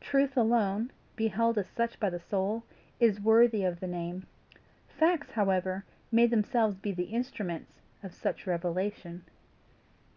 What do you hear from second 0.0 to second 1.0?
Truth alone,